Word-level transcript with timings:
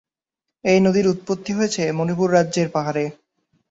এই 0.63 0.79
নদীর 0.79 1.05
উৎপত্তি 1.07 1.51
হয়েছে 1.53 1.83
মণিপুর 1.91 2.27
রাজ্যের 2.31 2.67
পাহাড়ে। 2.69 3.03